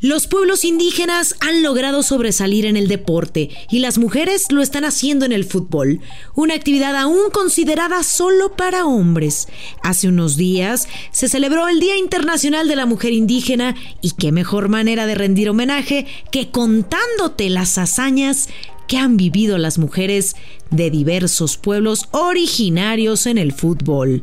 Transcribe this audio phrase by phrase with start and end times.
[0.00, 5.24] Los pueblos indígenas han logrado sobresalir en el deporte y las mujeres lo están haciendo
[5.24, 6.00] en el fútbol,
[6.36, 9.48] una actividad aún considerada solo para hombres.
[9.82, 14.68] Hace unos días se celebró el Día Internacional de la Mujer Indígena y qué mejor
[14.68, 18.48] manera de rendir homenaje que contándote las hazañas
[18.86, 20.36] que han vivido las mujeres
[20.70, 24.22] de diversos pueblos originarios en el fútbol.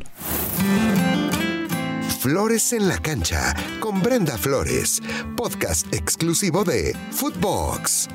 [2.25, 4.99] Flores en la cancha con Brenda Flores,
[5.37, 8.07] podcast exclusivo de Footbox.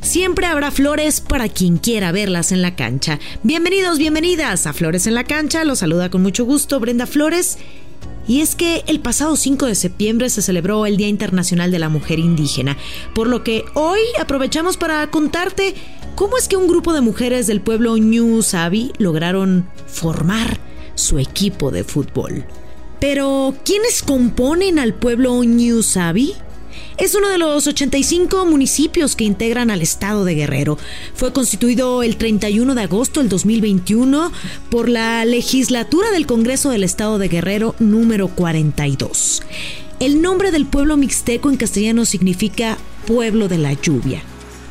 [0.00, 3.18] Siempre habrá flores para quien quiera verlas en la cancha.
[3.42, 5.64] Bienvenidos, bienvenidas a Flores en la cancha.
[5.64, 7.58] Los saluda con mucho gusto Brenda Flores.
[8.28, 11.88] Y es que el pasado 5 de septiembre se celebró el Día Internacional de la
[11.88, 12.76] Mujer Indígena,
[13.16, 15.74] por lo que hoy aprovechamos para contarte
[16.14, 20.63] cómo es que un grupo de mujeres del pueblo Ñu Sabi lograron formar
[20.94, 22.44] su equipo de fútbol.
[23.00, 26.34] Pero, ¿quiénes componen al pueblo New Sabi?
[26.96, 30.78] Es uno de los 85 municipios que integran al estado de Guerrero.
[31.14, 34.32] Fue constituido el 31 de agosto del 2021
[34.70, 39.42] por la legislatura del Congreso del estado de Guerrero número 42.
[40.00, 44.22] El nombre del pueblo mixteco en castellano significa pueblo de la lluvia.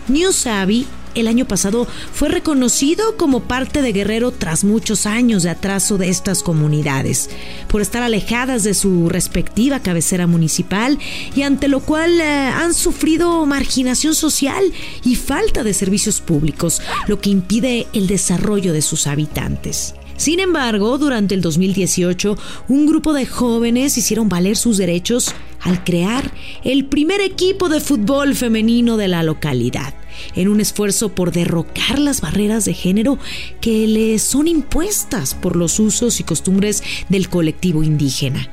[0.08, 0.86] New Sabi
[1.16, 6.10] el año pasado fue reconocido como parte de Guerrero tras muchos años de atraso de
[6.10, 7.30] estas comunidades,
[7.68, 11.00] por estar alejadas de su respectiva cabecera municipal
[11.36, 14.64] y ante lo cual eh, han sufrido marginación social
[15.04, 19.96] y falta de servicios públicos, lo que impide el desarrollo de sus habitantes.
[20.16, 22.38] Sin embargo, durante el 2018,
[22.70, 25.34] un grupo de jóvenes hicieron valer sus derechos
[25.64, 26.32] al crear
[26.64, 29.94] el primer equipo de fútbol femenino de la localidad
[30.36, 33.18] en un esfuerzo por derrocar las barreras de género
[33.62, 38.50] que le son impuestas por los usos y costumbres del colectivo indígena.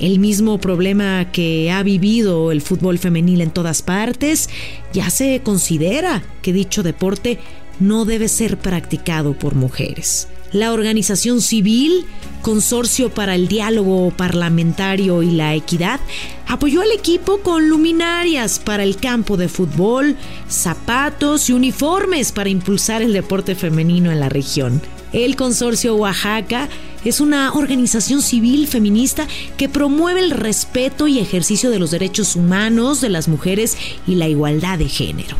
[0.00, 4.50] El mismo problema que ha vivido el fútbol femenil en todas partes,
[4.92, 7.38] ya se considera que dicho deporte
[7.78, 10.28] no debe ser practicado por mujeres.
[10.54, 12.06] La organización civil,
[12.40, 15.98] Consorcio para el Diálogo Parlamentario y la Equidad,
[16.46, 20.16] apoyó al equipo con luminarias para el campo de fútbol,
[20.48, 24.80] zapatos y uniformes para impulsar el deporte femenino en la región.
[25.14, 26.68] El Consorcio Oaxaca
[27.04, 33.00] es una organización civil feminista que promueve el respeto y ejercicio de los derechos humanos
[33.00, 33.76] de las mujeres
[34.08, 35.36] y la igualdad de género.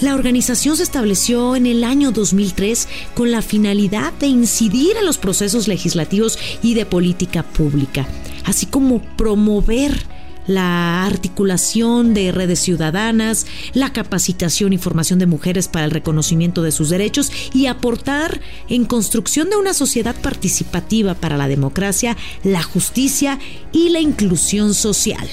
[0.00, 5.18] La organización se estableció en el año 2003 con la finalidad de incidir en los
[5.18, 8.08] procesos legislativos y de política pública,
[8.46, 10.06] así como promover
[10.46, 16.72] la articulación de redes ciudadanas, la capacitación y formación de mujeres para el reconocimiento de
[16.72, 23.38] sus derechos y aportar en construcción de una sociedad participativa para la democracia, la justicia
[23.72, 25.28] y la inclusión social.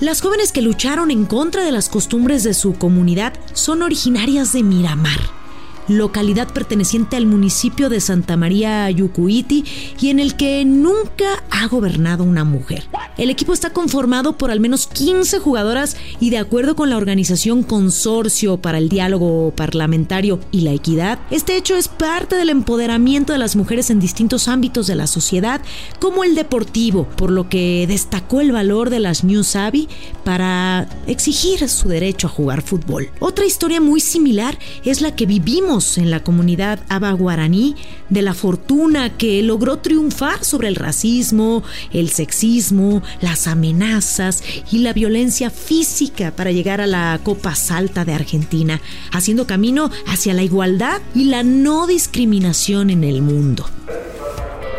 [0.00, 4.62] Las jóvenes que lucharon en contra de las costumbres de su comunidad son originarias de
[4.62, 5.43] Miramar
[5.88, 9.64] localidad perteneciente al municipio de Santa María Yucuiti
[10.00, 12.84] y en el que nunca ha gobernado una mujer.
[13.16, 17.62] El equipo está conformado por al menos 15 jugadoras y de acuerdo con la organización
[17.62, 23.38] Consorcio para el Diálogo Parlamentario y la Equidad, este hecho es parte del empoderamiento de
[23.38, 25.60] las mujeres en distintos ámbitos de la sociedad,
[26.00, 29.88] como el deportivo, por lo que destacó el valor de las New Sabi
[30.24, 33.10] para exigir su derecho a jugar fútbol.
[33.20, 37.74] Otra historia muy similar es la que vivimos en la comunidad aba guaraní
[38.08, 44.92] de la fortuna que logró triunfar sobre el racismo, el sexismo, las amenazas y la
[44.92, 48.80] violencia física para llegar a la Copa Salta de Argentina,
[49.10, 53.66] haciendo camino hacia la igualdad y la no discriminación en el mundo.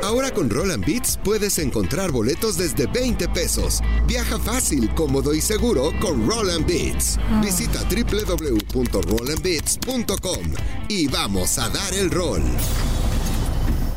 [0.05, 3.81] Ahora con Roland Beats puedes encontrar boletos desde 20 pesos.
[4.05, 7.17] Viaja fácil, cómodo y seguro con Roland Beats.
[7.41, 10.43] Visita www.rolandbeats.com
[10.89, 12.43] y vamos a dar el rol.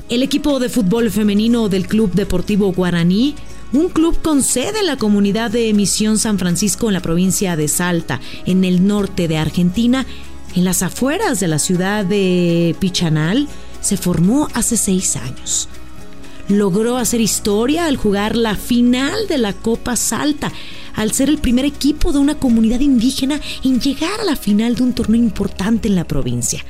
[0.08, 3.34] El equipo de fútbol femenino del Club Deportivo Guaraní
[3.74, 7.68] un club con sede en la comunidad de Misión San Francisco en la provincia de
[7.68, 10.06] Salta, en el norte de Argentina,
[10.54, 13.46] en las afueras de la ciudad de Pichanal,
[13.82, 15.68] se formó hace seis años
[16.48, 20.52] logró hacer historia al jugar la final de la Copa Salta,
[20.94, 24.82] al ser el primer equipo de una comunidad indígena en llegar a la final de
[24.82, 26.64] un torneo importante en la provincia.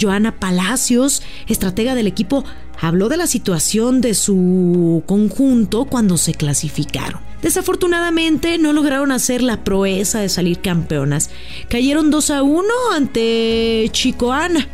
[0.00, 2.44] Joana Palacios, estratega del equipo,
[2.80, 7.20] habló de la situación de su conjunto cuando se clasificaron.
[7.42, 11.30] Desafortunadamente no lograron hacer la proeza de salir campeonas.
[11.68, 14.68] Cayeron 2 a 1 ante Chicoana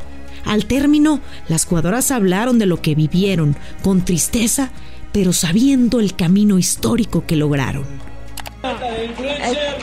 [0.47, 4.71] al término, las jugadoras hablaron de lo que vivieron, con tristeza,
[5.13, 7.85] pero sabiendo el camino histórico que lograron.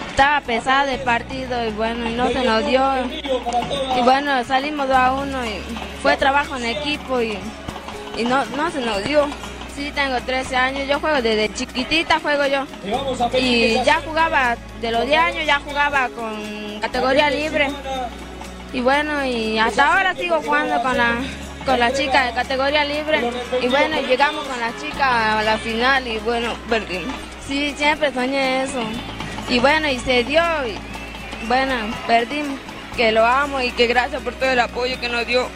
[0.10, 2.82] Estaba pesado el partido y bueno, no se nos dio.
[3.98, 5.60] Y bueno, salimos dos a uno y
[6.02, 7.38] fue trabajo en equipo y,
[8.24, 9.28] no se nos dio.
[9.76, 12.66] Sí, tengo 13 años, yo juego desde chiquitita, juego yo.
[13.40, 17.70] Y ya jugaba, de los 10 años ya jugaba con categoría libre.
[18.74, 21.18] Y bueno, y hasta ahora sigo jugando con la,
[21.64, 23.22] con la chica de categoría libre.
[23.62, 27.14] Y bueno, llegamos con la chica a la final y bueno, perdimos.
[27.48, 28.82] Sí, siempre soñé eso.
[29.48, 30.42] Y bueno, y se dio.
[30.66, 31.74] Y bueno,
[32.08, 32.60] perdimos.
[32.98, 35.48] Que lo amo y que gracias por todo el apoyo que nos dio.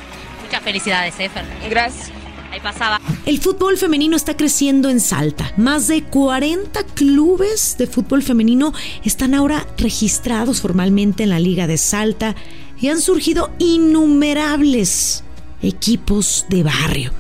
[0.44, 1.46] Muchas felicidades, Efer.
[1.70, 2.12] Gracias.
[2.52, 3.00] Ahí pasaba.
[3.26, 5.52] El fútbol femenino está creciendo en Salta.
[5.58, 8.74] Más de 40 clubes de fútbol femenino
[9.04, 12.36] están ahora registrados formalmente en la Liga de Salta
[12.80, 15.24] y han surgido innumerables
[15.62, 17.12] equipos de barrio.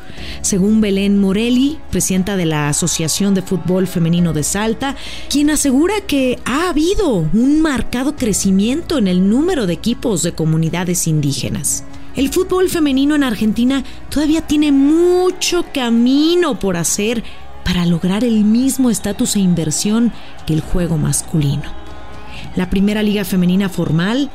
[0.42, 4.95] Según Belén Morelli, presidenta de la Asociación de Fútbol Femenino de Salta,
[5.30, 11.07] quien asegura que ha habido un marcado crecimiento en el número de equipos de comunidades
[11.07, 11.83] indígenas.
[12.15, 17.24] El fútbol femenino en Argentina todavía tiene mucho camino por hacer
[17.63, 20.12] para lograr el mismo estatus e inversión
[20.45, 21.63] que el juego masculino.
[22.56, 24.31] La primera liga femenina formal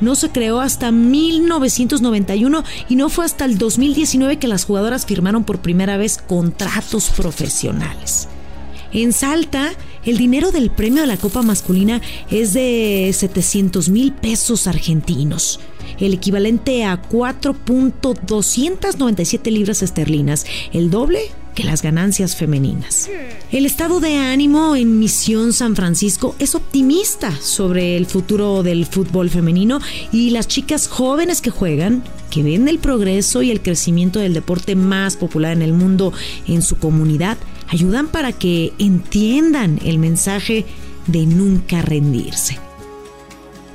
[0.00, 5.44] no se creó hasta 1991 y no fue hasta el 2019 que las jugadoras firmaron
[5.44, 8.28] por primera vez contratos profesionales.
[8.92, 9.72] En Salta,
[10.04, 12.00] el dinero del premio a la Copa Masculina
[12.30, 15.58] es de 700 mil pesos argentinos,
[15.98, 23.08] el equivalente a 4.297 libras esterlinas, el doble que las ganancias femeninas.
[23.50, 29.30] El estado de ánimo en Misión San Francisco es optimista sobre el futuro del fútbol
[29.30, 29.80] femenino
[30.12, 34.74] y las chicas jóvenes que juegan, que ven el progreso y el crecimiento del deporte
[34.76, 36.12] más popular en el mundo
[36.46, 40.64] en su comunidad, ayudan para que entiendan el mensaje
[41.06, 42.58] de nunca rendirse.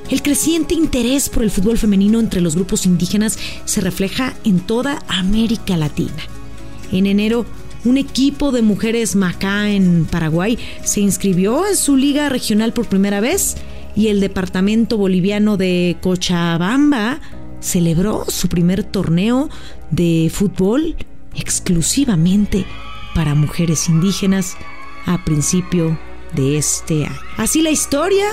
[0.09, 5.03] El creciente interés por el fútbol femenino entre los grupos indígenas se refleja en toda
[5.07, 6.23] América Latina.
[6.91, 7.45] En enero,
[7.85, 13.21] un equipo de mujeres Macá en Paraguay se inscribió en su liga regional por primera
[13.21, 13.55] vez
[13.95, 17.19] y el departamento boliviano de Cochabamba
[17.59, 19.49] celebró su primer torneo
[19.91, 20.95] de fútbol
[21.35, 22.65] exclusivamente
[23.15, 24.55] para mujeres indígenas
[25.05, 25.97] a principio
[26.35, 27.19] de este año.
[27.37, 28.25] Así la historia,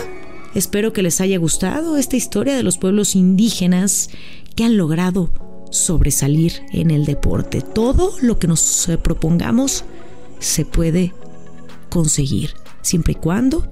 [0.55, 4.11] espero que les haya gustado esta historia de los pueblos indígenas
[4.55, 5.31] que han logrado
[5.71, 7.61] sobresalir en el deporte.
[7.61, 9.85] Todo lo que nos eh, propongamos
[10.39, 11.13] se puede
[11.89, 13.67] conseguir, siempre y cuando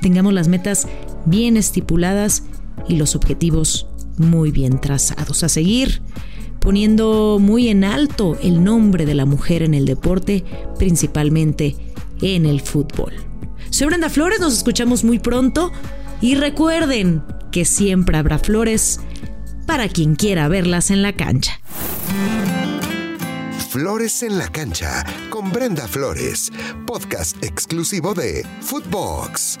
[0.00, 0.86] tengamos las metas
[1.24, 2.42] bien estipuladas
[2.88, 3.86] y los objetivos
[4.18, 5.42] muy bien trazados.
[5.44, 6.02] A seguir
[6.58, 10.44] poniendo muy en alto el nombre de la mujer en el deporte,
[10.78, 11.76] principalmente
[12.20, 13.12] en el fútbol.
[13.70, 15.72] Soy Brenda Flores, nos escuchamos muy pronto
[16.20, 19.00] y recuerden que siempre habrá flores
[19.66, 21.60] para quien quiera verlas en la cancha.
[23.70, 26.52] Flores en la cancha con Brenda Flores,
[26.86, 29.58] podcast exclusivo de Footbox.